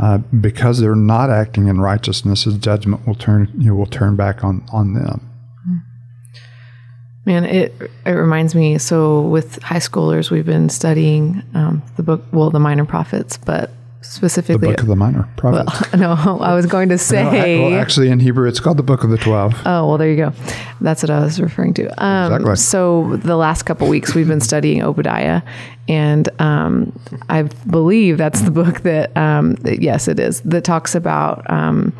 uh, 0.00 0.18
because 0.18 0.80
they're 0.80 0.96
not 0.96 1.30
acting 1.30 1.68
in 1.68 1.80
righteousness, 1.80 2.44
His 2.44 2.58
judgment 2.58 3.06
will 3.06 3.14
turn 3.14 3.50
you 3.56 3.68
know, 3.68 3.74
will 3.74 3.86
turn 3.86 4.16
back 4.16 4.44
on 4.44 4.64
on 4.72 4.94
them. 4.94 5.24
Man, 7.24 7.44
it 7.44 7.74
it 8.06 8.12
reminds 8.12 8.54
me. 8.54 8.78
So 8.78 9.20
with 9.20 9.62
high 9.62 9.76
schoolers, 9.76 10.30
we've 10.30 10.46
been 10.46 10.70
studying 10.70 11.42
um, 11.52 11.82
the 11.96 12.02
book, 12.02 12.24
well, 12.32 12.48
the 12.48 12.58
Minor 12.58 12.86
Prophets, 12.86 13.36
but 13.36 13.70
specifically 14.00 14.68
the 14.68 14.74
book 14.74 14.80
of 14.80 14.86
the 14.86 14.96
minor 14.96 15.28
prophets. 15.36 15.92
Well, 15.92 16.16
no, 16.16 16.38
I 16.40 16.54
was 16.54 16.66
going 16.66 16.88
to 16.90 16.98
say. 16.98 17.58
no, 17.58 17.70
well, 17.70 17.80
actually, 17.80 18.08
in 18.08 18.20
Hebrew, 18.20 18.48
it's 18.48 18.60
called 18.60 18.76
the 18.76 18.82
book 18.82 19.04
of 19.04 19.10
the 19.10 19.18
twelve. 19.18 19.54
Oh 19.66 19.88
well, 19.88 19.98
there 19.98 20.10
you 20.10 20.16
go. 20.16 20.32
That's 20.80 21.02
what 21.02 21.10
I 21.10 21.20
was 21.20 21.40
referring 21.40 21.74
to. 21.74 22.04
Um, 22.04 22.32
exactly. 22.32 22.56
So 22.56 23.16
the 23.16 23.36
last 23.36 23.64
couple 23.64 23.88
weeks, 23.88 24.14
we've 24.14 24.28
been 24.28 24.40
studying 24.40 24.82
Obadiah, 24.82 25.42
and 25.88 26.28
um, 26.40 26.98
I 27.28 27.42
believe 27.42 28.18
that's 28.18 28.42
the 28.42 28.50
book 28.50 28.80
that. 28.80 29.16
Um, 29.16 29.56
yes, 29.64 30.08
it 30.08 30.18
is 30.20 30.40
that 30.42 30.64
talks 30.64 30.94
about. 30.94 31.48
Um, 31.50 31.92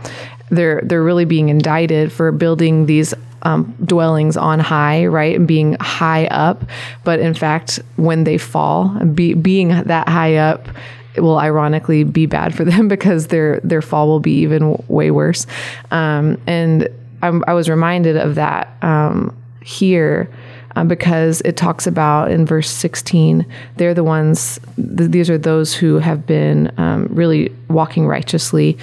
they're 0.50 0.80
they're 0.84 1.02
really 1.02 1.24
being 1.24 1.48
indicted 1.48 2.12
for 2.12 2.32
building 2.32 2.86
these 2.86 3.14
um, 3.42 3.74
dwellings 3.84 4.36
on 4.36 4.58
high, 4.60 5.06
right, 5.06 5.36
and 5.36 5.46
being 5.46 5.76
high 5.80 6.26
up. 6.26 6.64
But 7.04 7.20
in 7.20 7.34
fact, 7.34 7.80
when 7.96 8.24
they 8.24 8.38
fall, 8.38 8.88
be, 9.14 9.34
being 9.34 9.68
that 9.68 10.08
high 10.08 10.36
up, 10.36 10.68
will 11.16 11.38
ironically 11.38 12.04
be 12.04 12.26
bad 12.26 12.54
for 12.54 12.64
them 12.72 12.88
because 12.88 13.28
their 13.28 13.60
their 13.60 13.82
fall 13.82 14.06
will 14.06 14.20
be 14.20 14.40
even 14.40 14.82
way 14.88 15.10
worse. 15.10 15.46
Um, 15.90 16.40
and 16.46 16.88
I'm, 17.22 17.42
i 17.46 17.52
was 17.52 17.68
reminded 17.68 18.16
of 18.16 18.36
that 18.36 18.76
um, 18.82 19.36
here. 19.62 20.30
Um, 20.76 20.86
because 20.86 21.40
it 21.40 21.56
talks 21.56 21.88
about 21.88 22.30
in 22.30 22.46
verse 22.46 22.70
16, 22.70 23.44
they're 23.78 23.94
the 23.94 24.04
ones, 24.04 24.60
th- 24.76 25.10
these 25.10 25.28
are 25.28 25.38
those 25.38 25.74
who 25.74 25.98
have 25.98 26.24
been 26.24 26.70
um, 26.76 27.08
really 27.10 27.50
walking 27.68 28.06
righteously 28.06 28.78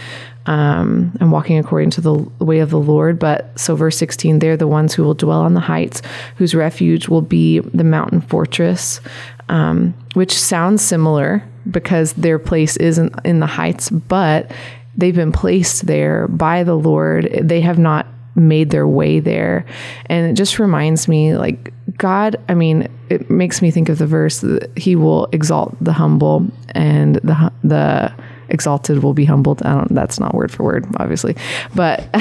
um, 0.48 1.16
and 1.20 1.32
walking 1.32 1.58
according 1.58 1.90
to 1.92 2.02
the 2.02 2.14
way 2.40 2.60
of 2.60 2.70
the 2.70 2.80
Lord. 2.80 3.18
But 3.18 3.58
so, 3.58 3.76
verse 3.76 3.98
16, 3.98 4.40
they're 4.40 4.58
the 4.58 4.68
ones 4.68 4.94
who 4.94 5.04
will 5.04 5.14
dwell 5.14 5.42
on 5.42 5.54
the 5.54 5.60
heights, 5.60 6.02
whose 6.36 6.54
refuge 6.54 7.08
will 7.08 7.22
be 7.22 7.60
the 7.60 7.84
mountain 7.84 8.20
fortress, 8.20 9.00
um, 9.48 9.94
which 10.14 10.34
sounds 10.34 10.82
similar 10.82 11.44
because 11.70 12.14
their 12.14 12.40
place 12.40 12.78
isn't 12.78 13.14
in 13.26 13.40
the 13.40 13.48
heights, 13.48 13.90
but 13.90 14.52
they've 14.98 15.16
been 15.16 15.32
placed 15.32 15.88
there 15.88 16.28
by 16.28 16.64
the 16.64 16.76
Lord. 16.76 17.30
They 17.42 17.62
have 17.62 17.80
not 17.80 18.08
made 18.36 18.70
their 18.70 18.88
way 18.88 19.20
there. 19.20 19.66
And 20.08 20.30
it 20.30 20.34
just 20.34 20.60
reminds 20.60 21.08
me 21.08 21.36
like 21.38 21.74
God, 21.98 22.36
I 22.50 22.54
mean, 22.54 22.90
it 23.10 23.30
makes 23.30 23.62
me 23.62 23.72
think 23.72 23.90
of 23.90 23.98
the 23.98 24.08
verse 24.08 24.42
that 24.42 24.78
he 24.78 24.96
will 24.96 25.28
exalt 25.32 25.76
the 25.82 25.94
humble 25.94 26.48
and 26.70 27.16
the 27.18 27.52
the 27.64 28.14
exalted 28.50 29.04
will 29.04 29.14
be 29.14 29.26
humbled. 29.26 29.62
I 29.64 29.74
don't 29.74 29.94
that's 29.94 30.20
not 30.20 30.34
word 30.34 30.52
for 30.52 30.64
word, 30.64 30.86
obviously. 30.98 31.36
But 31.76 32.02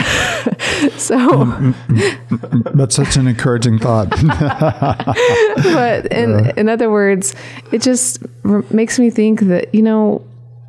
so 0.96 1.18
mm, 1.18 1.74
mm, 1.74 2.18
mm, 2.28 2.72
That's 2.74 2.96
such 2.96 3.16
an 3.16 3.26
encouraging 3.26 3.78
thought. 3.78 4.10
but 5.74 6.06
in 6.06 6.34
uh, 6.34 6.52
in 6.56 6.68
other 6.68 6.90
words, 6.90 7.34
it 7.72 7.82
just 7.82 8.18
makes 8.72 8.98
me 8.98 9.10
think 9.10 9.40
that, 9.40 9.74
you 9.74 9.82
know, 9.82 10.24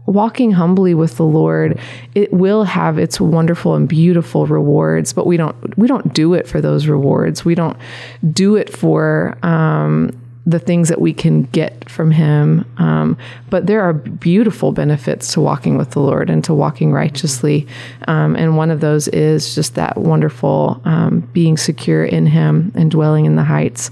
walking 0.06 0.52
humbly 0.52 0.94
with 0.94 1.18
the 1.18 1.26
Lord, 1.26 1.80
it 2.14 2.32
will 2.32 2.64
have 2.64 2.98
its 3.00 3.20
wonderful 3.20 3.76
and 3.76 3.88
beautiful 3.88 4.46
rewards, 4.46 5.14
but 5.14 5.26
we 5.26 5.38
don't 5.38 5.78
we 5.78 5.88
don't 5.88 6.14
do 6.14 6.34
it 6.34 6.48
for 6.48 6.62
those 6.62 6.88
rewards. 6.88 7.44
We 7.44 7.56
don't 7.56 7.78
do 8.32 8.56
it 8.56 8.72
for 8.72 9.38
um, 9.44 10.12
the 10.46 10.60
things 10.60 10.90
that 10.90 11.02
we 11.02 11.14
can 11.14 11.44
get 11.44 11.90
from 11.90 12.12
Him. 12.12 12.66
Um, 12.78 13.18
but 13.50 13.66
there 13.66 13.82
are 13.82 13.94
beautiful 13.94 14.72
benefits 14.72 15.34
to 15.34 15.42
walking 15.42 15.78
with 15.78 15.92
the 15.92 16.00
Lord 16.00 16.30
and 16.30 16.44
to 16.44 16.54
walking 16.54 16.92
righteously. 16.94 17.68
Um, 18.08 18.36
and 18.36 18.56
one 18.56 18.70
of 18.70 18.80
those 18.80 19.08
is 19.08 19.56
just 19.56 19.76
that 19.76 19.98
wonderful 19.98 20.82
um, 20.86 21.22
being 21.34 21.58
secure 21.58 22.06
in 22.06 22.28
Him 22.28 22.72
and 22.76 22.92
dwelling 22.92 23.26
in 23.26 23.36
the 23.36 23.44
heights. 23.44 23.90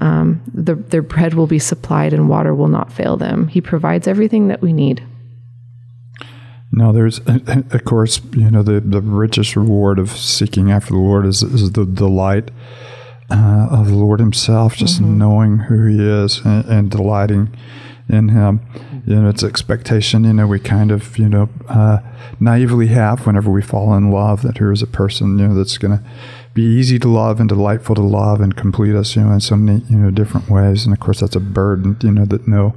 Um, 0.00 0.42
the, 0.52 0.74
their 0.74 1.02
bread 1.02 1.34
will 1.34 1.46
be 1.46 1.58
supplied 1.58 2.12
and 2.12 2.28
water 2.28 2.54
will 2.54 2.68
not 2.68 2.92
fail 2.92 3.16
them. 3.16 3.48
He 3.48 3.60
provides 3.60 4.06
everything 4.06 4.48
that 4.48 4.60
we 4.60 4.72
need. 4.72 5.02
Now, 6.70 6.92
there's, 6.92 7.20
of 7.26 7.84
course, 7.84 8.20
you 8.32 8.50
know, 8.50 8.62
the, 8.62 8.80
the 8.80 9.00
richest 9.00 9.56
reward 9.56 9.98
of 9.98 10.10
seeking 10.10 10.70
after 10.70 10.92
the 10.92 10.98
Lord 10.98 11.24
is, 11.24 11.42
is 11.42 11.72
the 11.72 11.86
delight 11.86 12.50
uh, 13.30 13.68
of 13.70 13.88
the 13.88 13.94
Lord 13.94 14.20
Himself, 14.20 14.76
just 14.76 15.00
mm-hmm. 15.00 15.18
knowing 15.18 15.58
who 15.58 15.86
He 15.86 16.00
is 16.00 16.40
and, 16.44 16.64
and, 16.66 16.90
delighting 16.90 17.54
in 18.08 18.28
Him. 18.28 18.60
You 19.06 19.16
know, 19.16 19.28
it's 19.28 19.42
expectation, 19.42 20.24
you 20.24 20.32
know, 20.32 20.46
we 20.46 20.58
kind 20.58 20.90
of, 20.90 21.18
you 21.18 21.28
know, 21.28 21.48
uh, 21.68 21.98
naively 22.40 22.86
have 22.88 23.26
whenever 23.26 23.50
we 23.50 23.62
fall 23.62 23.94
in 23.94 24.10
love 24.10 24.42
that 24.42 24.58
here 24.58 24.72
is 24.72 24.82
a 24.82 24.86
person, 24.86 25.38
you 25.38 25.48
know, 25.48 25.54
that's 25.54 25.76
going 25.78 25.98
to 25.98 26.04
be 26.54 26.62
easy 26.62 26.98
to 26.98 27.08
love 27.08 27.40
and 27.40 27.48
delightful 27.48 27.94
to 27.96 28.02
love 28.02 28.40
and 28.40 28.56
complete 28.56 28.94
us, 28.94 29.16
you 29.16 29.22
know, 29.22 29.32
in 29.32 29.40
so 29.40 29.56
many, 29.56 29.82
you 29.90 29.98
know, 29.98 30.10
different 30.10 30.48
ways. 30.48 30.84
And 30.84 30.94
of 30.94 31.00
course, 31.00 31.20
that's 31.20 31.36
a 31.36 31.40
burden, 31.40 31.96
you 32.02 32.12
know, 32.12 32.24
that 32.24 32.48
no, 32.48 32.74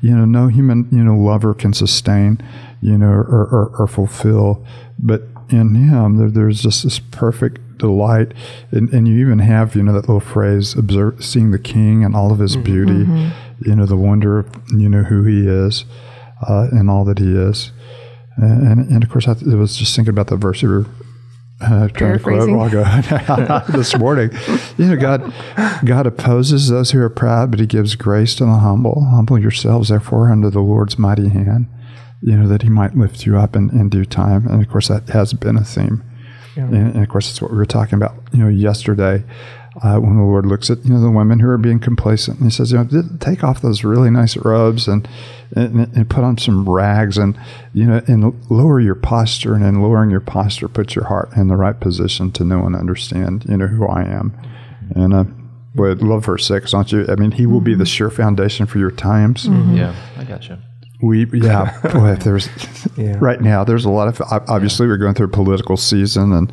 you 0.00 0.16
know, 0.16 0.24
no 0.24 0.48
human, 0.48 0.88
you 0.90 1.04
know, 1.04 1.16
lover 1.16 1.54
can 1.54 1.72
sustain 1.72 2.42
you 2.82 2.98
know, 2.98 3.06
or, 3.06 3.22
or, 3.22 3.72
or 3.78 3.86
fulfill. 3.86 4.66
But 4.98 5.22
in 5.48 5.76
him, 5.76 6.18
there, 6.18 6.28
there's 6.28 6.60
just 6.60 6.82
this 6.82 6.98
perfect 6.98 7.60
delight. 7.82 8.32
And, 8.70 8.88
and 8.92 9.06
you 9.06 9.18
even 9.18 9.40
have, 9.40 9.76
you 9.76 9.82
know, 9.82 9.92
that 9.92 10.08
little 10.08 10.20
phrase, 10.20 10.74
observe, 10.74 11.24
seeing 11.24 11.50
the 11.50 11.58
king 11.58 12.04
and 12.04 12.16
all 12.16 12.32
of 12.32 12.38
his 12.38 12.56
mm-hmm. 12.56 12.64
beauty, 12.64 13.04
mm-hmm. 13.04 13.68
you 13.68 13.76
know, 13.76 13.86
the 13.86 13.96
wonder 13.96 14.38
of, 14.38 14.46
you 14.70 14.88
know, 14.88 15.02
who 15.02 15.24
he 15.24 15.46
is 15.46 15.84
uh, 16.48 16.68
and 16.72 16.88
all 16.88 17.04
that 17.04 17.18
he 17.18 17.36
is. 17.36 17.72
And, 18.36 18.88
and 18.90 19.02
of 19.02 19.10
course, 19.10 19.28
I 19.28 19.34
was 19.54 19.76
just 19.76 19.94
thinking 19.94 20.10
about 20.10 20.28
the 20.28 20.36
verse 20.36 20.62
you 20.62 20.68
were 20.68 20.86
uh, 21.60 21.88
trying 21.88 22.18
to 22.18 22.24
quote 22.24 22.50
while 22.50 22.66
ago 22.66 23.62
this 23.76 23.96
morning. 23.96 24.30
You 24.78 24.86
know, 24.86 24.96
God, 24.96 25.32
God 25.84 26.06
opposes 26.06 26.68
those 26.68 26.90
who 26.92 27.00
are 27.00 27.10
proud, 27.10 27.50
but 27.50 27.60
He 27.60 27.66
gives 27.66 27.94
grace 27.94 28.34
to 28.36 28.44
the 28.44 28.58
humble. 28.58 29.04
Humble 29.04 29.38
yourselves, 29.38 29.90
therefore, 29.90 30.30
under 30.32 30.50
the 30.50 30.60
Lord's 30.60 30.98
mighty 30.98 31.28
hand 31.28 31.66
you 32.22 32.36
know, 32.36 32.46
that 32.46 32.62
he 32.62 32.68
might 32.68 32.96
lift 32.96 33.26
you 33.26 33.36
up 33.36 33.56
in, 33.56 33.68
in 33.70 33.88
due 33.88 34.04
time. 34.04 34.46
And 34.46 34.62
of 34.62 34.70
course, 34.70 34.88
that 34.88 35.08
has 35.08 35.32
been 35.32 35.56
a 35.56 35.64
theme. 35.64 36.04
Yeah. 36.56 36.64
And, 36.64 36.94
and, 36.94 37.02
of 37.02 37.08
course, 37.08 37.28
that's 37.28 37.40
what 37.40 37.50
we 37.50 37.56
were 37.56 37.66
talking 37.66 37.94
about, 37.94 38.14
you 38.32 38.40
know, 38.40 38.48
yesterday 38.48 39.24
uh, 39.82 39.98
when 39.98 40.16
the 40.16 40.22
Lord 40.22 40.44
looks 40.44 40.70
at, 40.70 40.84
you 40.84 40.92
know, 40.92 41.00
the 41.00 41.10
women 41.10 41.38
who 41.38 41.48
are 41.48 41.58
being 41.58 41.78
complacent. 41.78 42.38
And 42.38 42.50
he 42.50 42.54
says, 42.54 42.72
you 42.72 42.78
know, 42.78 43.02
take 43.20 43.42
off 43.42 43.62
those 43.62 43.84
really 43.84 44.10
nice 44.10 44.36
robes 44.36 44.86
and, 44.86 45.08
and, 45.56 45.88
and 45.96 46.10
put 46.10 46.24
on 46.24 46.36
some 46.36 46.68
rags 46.68 47.16
and, 47.16 47.38
you 47.72 47.86
know, 47.86 48.02
and 48.06 48.50
lower 48.50 48.80
your 48.80 48.94
posture. 48.94 49.54
And 49.54 49.64
in 49.64 49.80
lowering 49.80 50.10
your 50.10 50.20
posture, 50.20 50.68
put 50.68 50.94
your 50.94 51.06
heart 51.06 51.30
in 51.36 51.48
the 51.48 51.56
right 51.56 51.78
position 51.78 52.32
to 52.32 52.44
know 52.44 52.66
and 52.66 52.76
understand, 52.76 53.46
you 53.48 53.56
know, 53.56 53.66
who 53.66 53.86
I 53.86 54.02
am. 54.02 54.38
And, 54.94 55.14
uh, 55.14 55.24
boy, 55.74 55.92
love 55.92 56.26
verse 56.26 56.46
six, 56.46 56.74
aren't 56.74 56.92
you? 56.92 57.06
I 57.08 57.14
mean, 57.14 57.30
he 57.30 57.46
will 57.46 57.58
mm-hmm. 57.58 57.64
be 57.64 57.74
the 57.74 57.86
sure 57.86 58.10
foundation 58.10 58.66
for 58.66 58.78
your 58.78 58.90
times. 58.90 59.46
Mm-hmm. 59.46 59.76
Yeah, 59.76 59.94
I 60.18 60.24
got 60.24 60.48
you. 60.48 60.58
We 61.02 61.26
yeah, 61.32 61.80
boy, 61.92 62.12
if 62.12 62.20
there's 62.20 62.48
yeah. 62.96 63.16
right 63.20 63.40
now 63.40 63.64
there's 63.64 63.84
a 63.84 63.90
lot 63.90 64.06
of 64.06 64.22
obviously 64.48 64.86
we're 64.86 64.98
going 64.98 65.14
through 65.14 65.26
a 65.26 65.30
political 65.30 65.76
season 65.76 66.32
and 66.32 66.52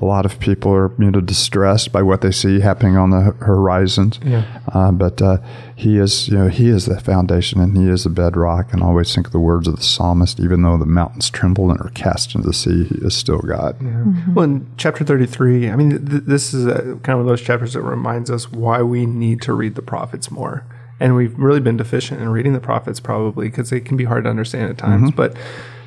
a 0.00 0.04
lot 0.04 0.24
of 0.24 0.38
people 0.38 0.72
are 0.72 0.92
you 1.02 1.10
know 1.10 1.20
distressed 1.20 1.90
by 1.90 2.02
what 2.02 2.20
they 2.20 2.30
see 2.30 2.60
happening 2.60 2.96
on 2.96 3.10
the 3.10 3.20
horizons. 3.44 4.20
Yeah. 4.24 4.44
Uh, 4.72 4.92
but 4.92 5.20
uh, 5.20 5.38
he 5.74 5.98
is 5.98 6.28
you 6.28 6.38
know 6.38 6.48
he 6.48 6.68
is 6.68 6.86
the 6.86 7.00
foundation 7.00 7.60
and 7.60 7.76
he 7.76 7.88
is 7.88 8.04
the 8.04 8.10
bedrock. 8.10 8.72
And 8.72 8.82
I 8.82 8.86
always 8.86 9.12
think 9.12 9.26
of 9.26 9.32
the 9.32 9.40
words 9.40 9.66
of 9.66 9.76
the 9.76 9.82
psalmist: 9.82 10.38
even 10.38 10.62
though 10.62 10.78
the 10.78 10.86
mountains 10.86 11.28
tremble 11.28 11.70
and 11.70 11.80
are 11.80 11.90
cast 11.90 12.34
into 12.34 12.46
the 12.46 12.54
sea, 12.54 12.84
he 12.84 12.94
is 13.04 13.16
still 13.16 13.40
God. 13.40 13.76
Yeah. 13.82 13.88
Mm-hmm. 13.88 14.34
Well, 14.34 14.44
in 14.44 14.66
chapter 14.76 15.04
thirty-three, 15.04 15.68
I 15.68 15.74
mean, 15.74 16.06
th- 16.06 16.22
this 16.22 16.54
is 16.54 16.66
a, 16.66 16.96
kind 17.02 17.18
of 17.18 17.26
those 17.26 17.42
chapters 17.42 17.72
that 17.72 17.82
reminds 17.82 18.30
us 18.30 18.52
why 18.52 18.82
we 18.82 19.04
need 19.04 19.42
to 19.42 19.52
read 19.52 19.74
the 19.74 19.82
prophets 19.82 20.30
more 20.30 20.64
and 21.00 21.14
we've 21.14 21.38
really 21.38 21.60
been 21.60 21.76
deficient 21.76 22.20
in 22.20 22.28
reading 22.28 22.52
the 22.52 22.60
prophets 22.60 23.00
probably 23.00 23.48
because 23.48 23.70
they 23.70 23.80
can 23.80 23.96
be 23.96 24.04
hard 24.04 24.24
to 24.24 24.30
understand 24.30 24.70
at 24.70 24.78
times. 24.78 25.10
Mm-hmm. 25.10 25.16
but 25.16 25.36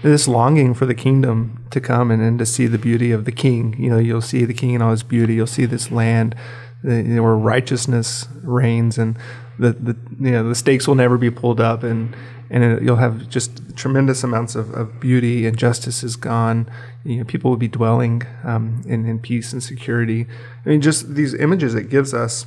this 0.02 0.28
longing 0.28 0.74
for 0.74 0.88
the 0.88 0.96
kingdom 0.96 1.64
to 1.70 1.80
come 1.80 2.10
and, 2.10 2.24
and 2.24 2.40
to 2.40 2.46
see 2.46 2.66
the 2.66 2.80
beauty 2.80 3.12
of 3.12 3.26
the 3.26 3.32
king 3.32 3.76
you 3.78 3.90
know 3.90 4.00
you'll 4.00 4.22
see 4.22 4.46
the 4.46 4.54
king 4.54 4.74
in 4.74 4.82
all 4.82 4.92
his 4.92 5.04
beauty. 5.04 5.36
You'll 5.36 5.48
see 5.48 5.66
this 5.66 5.92
land 5.92 6.36
where 6.82 7.36
righteousness 7.36 8.28
reigns 8.42 8.98
and 8.98 9.18
the, 9.60 9.74
the 9.74 9.96
you 10.20 10.32
know 10.32 10.48
the 10.48 10.56
stakes 10.56 10.88
will 10.88 10.96
never 10.96 11.18
be 11.18 11.30
pulled 11.30 11.62
up 11.62 11.84
and 11.84 12.16
and 12.50 12.64
it, 12.64 12.84
you'll 12.84 12.98
have 12.98 13.30
just 13.30 13.78
tremendous 13.78 14.24
amounts 14.24 14.56
of, 14.56 14.74
of 14.74 15.00
beauty 15.00 15.46
and 15.48 15.58
justice 15.58 16.04
is 16.04 16.16
gone. 16.16 16.70
You 17.06 17.18
know 17.18 17.24
people 17.24 17.52
will 17.52 17.58
be 17.58 17.68
dwelling 17.68 18.24
um, 18.44 18.82
in, 18.86 19.06
in 19.06 19.20
peace 19.20 19.54
and 19.54 19.62
security. 19.62 20.26
I 20.66 20.70
mean 20.70 20.82
just 20.82 21.14
these 21.16 21.34
images 21.34 21.76
it 21.76 21.90
gives 21.90 22.14
us 22.14 22.46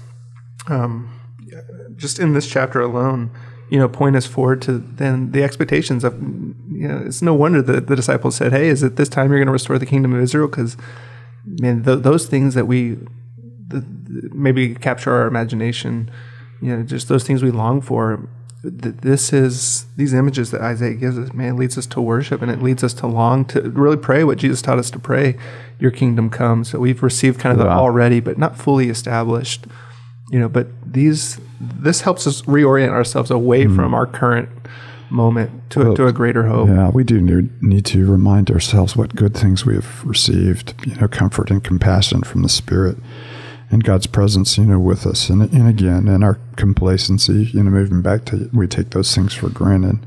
um, 0.67 1.11
just 1.97 2.19
in 2.19 2.33
this 2.33 2.49
chapter 2.49 2.81
alone, 2.81 3.31
you 3.71 3.79
know, 3.79 3.89
point 3.89 4.17
us 4.17 4.27
forward 4.27 4.63
to 4.63 4.79
then 4.79 5.33
the 5.33 5.43
expectations 5.43 6.05
of, 6.05 6.15
you 6.71 6.89
know, 6.89 7.03
it's 7.07 7.23
no 7.23 7.35
wonder 7.35 7.63
that 7.63 7.87
the 7.87 7.97
disciples 7.97 8.37
said, 8.37 8.53
"Hey, 8.53 8.69
is 8.69 8.83
it 8.83 8.97
this 8.97 9.09
time 9.09 9.31
you're 9.31 9.39
going 9.39 9.47
to 9.47 9.53
restore 9.53 9.79
the 9.79 9.87
kingdom 9.87 10.13
of 10.13 10.21
Israel?" 10.21 10.49
Because, 10.49 10.77
man, 11.45 11.83
th- 11.83 12.03
those 12.03 12.27
things 12.27 12.55
that 12.55 12.67
we 12.67 12.99
the, 13.69 13.85
maybe 14.33 14.75
capture 14.75 15.13
our 15.13 15.27
imagination, 15.27 16.11
you 16.61 16.77
know, 16.77 16.83
just 16.83 17.09
those 17.09 17.25
things 17.25 17.43
we 17.43 17.51
long 17.51 17.81
for. 17.81 18.29
Th- 18.63 18.95
this 19.01 19.33
is 19.33 19.87
these 19.97 20.15
images 20.15 20.51
that 20.51 20.61
Isaiah 20.61 20.95
gives 20.95 21.19
us. 21.19 21.33
Man, 21.33 21.57
leads 21.57 21.77
us 21.77 21.87
to 21.87 22.01
worship, 22.01 22.43
and 22.43 22.51
it 22.51 22.63
leads 22.63 22.85
us 22.85 22.95
to 22.95 23.07
long 23.07 23.45
to 23.47 23.61
really 23.63 23.97
pray 23.97 24.25
what 24.25 24.39
Jesus 24.39 24.63
taught 24.63 24.79
us 24.79 24.91
to 24.91 24.99
pray: 24.99 25.37
"Your 25.79 25.91
kingdom 25.91 26.31
come." 26.31 26.65
So 26.65 26.79
we've 26.79 27.03
received 27.03 27.41
kind 27.41 27.59
of 27.59 27.59
wow. 27.59 27.75
the 27.75 27.81
already, 27.81 28.21
but 28.21 28.39
not 28.39 28.57
fully 28.57 28.89
established 28.89 29.67
you 30.31 30.39
know 30.39 30.49
but 30.49 30.69
these 30.85 31.39
this 31.81 32.03
helps 32.03 32.27
us 32.27 32.43
reorient 32.43 32.91
ourselves 32.91 33.31
away 33.31 33.65
mm. 33.65 33.75
from 33.75 33.95
our 33.95 34.07
current 34.07 34.49
moment 35.11 35.71
to, 35.71 35.81
well, 35.81 35.93
a, 35.93 35.97
to 35.97 36.07
a 36.07 36.13
greater 36.13 36.45
hope. 36.45 36.69
Yeah 36.69 36.91
we 36.91 37.05
do 37.05 37.21
need, 37.21 37.63
need 37.63 37.85
to 37.87 38.11
remind 38.11 38.51
ourselves 38.51 38.97
what 38.97 39.15
good 39.15 39.35
things 39.35 39.65
we 39.65 39.75
have 39.75 40.05
received 40.05 40.75
you 40.87 40.95
know 40.97 41.09
comfort 41.09 41.51
and 41.51 41.63
compassion 41.63 42.23
from 42.23 42.43
the 42.43 42.49
spirit 42.49 42.97
and 43.71 43.85
god's 43.85 44.07
presence 44.07 44.59
you 44.59 44.65
know 44.65 44.79
with 44.79 45.07
us. 45.07 45.29
And, 45.29 45.43
and 45.53 45.69
again 45.69 46.09
in 46.09 46.23
our 46.23 46.39
complacency 46.57 47.51
you 47.53 47.63
know 47.63 47.71
moving 47.71 48.03
back 48.03 48.25
to 48.27 48.51
we 48.53 48.67
take 48.67 48.91
those 48.91 49.15
things 49.15 49.35
for 49.35 49.49
granted 49.49 49.99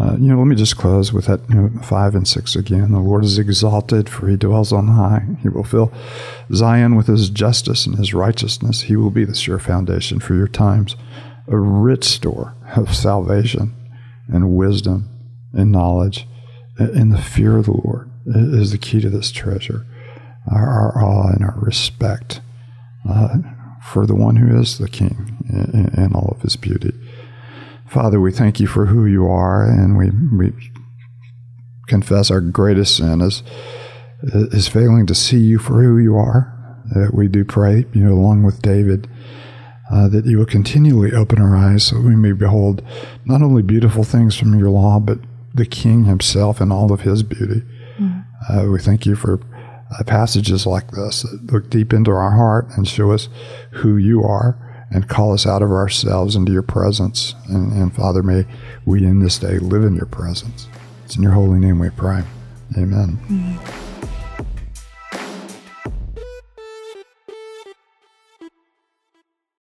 uh, 0.00 0.16
you 0.18 0.28
know, 0.28 0.38
let 0.38 0.46
me 0.46 0.56
just 0.56 0.78
close 0.78 1.12
with 1.12 1.26
that 1.26 1.40
you 1.50 1.56
know, 1.56 1.82
five 1.82 2.14
and 2.14 2.26
six 2.26 2.56
again. 2.56 2.90
The 2.90 3.00
Lord 3.00 3.22
is 3.22 3.38
exalted, 3.38 4.08
for 4.08 4.28
he 4.28 4.36
dwells 4.36 4.72
on 4.72 4.88
high. 4.88 5.26
He 5.42 5.50
will 5.50 5.64
fill 5.64 5.92
Zion 6.54 6.96
with 6.96 7.06
his 7.06 7.28
justice 7.28 7.84
and 7.84 7.98
his 7.98 8.14
righteousness. 8.14 8.82
He 8.82 8.96
will 8.96 9.10
be 9.10 9.26
the 9.26 9.34
sure 9.34 9.58
foundation 9.58 10.18
for 10.18 10.34
your 10.34 10.48
times, 10.48 10.96
a 11.48 11.56
rich 11.58 12.04
store 12.04 12.54
of 12.76 12.94
salvation 12.94 13.74
and 14.26 14.56
wisdom 14.56 15.10
and 15.52 15.70
knowledge. 15.70 16.26
And 16.78 17.12
the 17.12 17.20
fear 17.20 17.58
of 17.58 17.66
the 17.66 17.72
Lord 17.72 18.10
is 18.24 18.70
the 18.70 18.78
key 18.78 19.02
to 19.02 19.10
this 19.10 19.30
treasure. 19.30 19.84
Our, 20.50 20.66
our 20.66 21.04
awe 21.04 21.28
and 21.32 21.44
our 21.44 21.58
respect 21.58 22.40
uh, 23.06 23.36
for 23.82 24.06
the 24.06 24.14
one 24.14 24.36
who 24.36 24.58
is 24.58 24.78
the 24.78 24.88
King 24.88 25.36
and 25.50 26.14
all 26.14 26.34
of 26.34 26.40
his 26.40 26.56
beauty. 26.56 26.94
Father, 27.90 28.20
we 28.20 28.30
thank 28.30 28.60
you 28.60 28.68
for 28.68 28.86
who 28.86 29.04
you 29.04 29.26
are, 29.26 29.64
and 29.64 29.98
we, 29.98 30.10
we 30.10 30.52
confess 31.88 32.30
our 32.30 32.40
greatest 32.40 32.96
sin 32.96 33.20
is, 33.20 33.42
is 34.22 34.68
failing 34.68 35.06
to 35.06 35.14
see 35.14 35.40
you 35.40 35.58
for 35.58 35.82
who 35.82 35.98
you 35.98 36.14
are. 36.14 36.56
That 36.94 37.14
we 37.14 37.26
do 37.26 37.44
pray, 37.44 37.86
you 37.92 38.04
know, 38.04 38.12
along 38.12 38.44
with 38.44 38.62
David, 38.62 39.08
uh, 39.90 40.08
that 40.08 40.24
you 40.24 40.38
will 40.38 40.46
continually 40.46 41.12
open 41.12 41.42
our 41.42 41.56
eyes 41.56 41.82
so 41.82 42.00
we 42.00 42.14
may 42.14 42.30
behold 42.30 42.80
not 43.24 43.42
only 43.42 43.62
beautiful 43.62 44.04
things 44.04 44.36
from 44.36 44.56
your 44.56 44.70
law, 44.70 45.00
but 45.00 45.18
the 45.52 45.66
King 45.66 46.04
himself 46.04 46.60
and 46.60 46.72
all 46.72 46.92
of 46.92 47.00
his 47.00 47.24
beauty. 47.24 47.62
Mm. 47.98 48.24
Uh, 48.48 48.70
we 48.70 48.78
thank 48.78 49.04
you 49.04 49.16
for 49.16 49.40
uh, 49.98 50.04
passages 50.04 50.64
like 50.64 50.92
this 50.92 51.22
that 51.22 51.52
look 51.52 51.68
deep 51.70 51.92
into 51.92 52.12
our 52.12 52.30
heart 52.30 52.68
and 52.76 52.86
show 52.86 53.10
us 53.10 53.28
who 53.72 53.96
you 53.96 54.22
are 54.22 54.69
and 54.90 55.08
call 55.08 55.32
us 55.32 55.46
out 55.46 55.62
of 55.62 55.70
ourselves 55.70 56.34
into 56.34 56.52
your 56.52 56.62
presence. 56.62 57.34
And, 57.48 57.72
and, 57.72 57.94
Father, 57.94 58.22
may 58.22 58.44
we 58.84 59.04
in 59.04 59.20
this 59.20 59.38
day 59.38 59.58
live 59.58 59.84
in 59.84 59.94
your 59.94 60.06
presence. 60.06 60.68
It's 61.04 61.16
in 61.16 61.22
your 61.22 61.32
holy 61.32 61.58
name 61.58 61.78
we 61.78 61.90
pray. 61.90 62.22
Amen. 62.76 63.18
Mm-hmm. 63.28 63.89